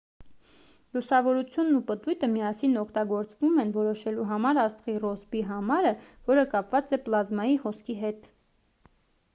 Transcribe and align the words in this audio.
լուսավորությունն 0.95 1.75
ու 1.79 1.81
պտույտը 1.89 2.29
միասին 2.31 2.73
օգտագործվում 2.85 3.59
են 3.65 3.75
որոշելու 3.77 4.25
համար 4.31 4.61
աստղի 4.63 4.97
ռոսբի 5.05 5.45
համարը 5.51 5.93
որը 6.33 6.49
կապված 6.57 6.97
է 6.99 7.03
պլազմայի 7.07 7.59
հոսքի 7.67 7.99
հետ 8.05 8.29